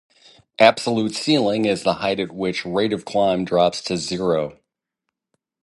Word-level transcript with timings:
Absolute 0.57 1.13
ceiling 1.13 1.65
is 1.65 1.83
the 1.83 1.93
height 2.01 2.19
at 2.19 2.31
which 2.31 2.65
rate 2.65 2.91
of 2.91 3.05
climb 3.05 3.45
drops 3.45 3.83
to 3.83 3.97
zero. 3.97 4.59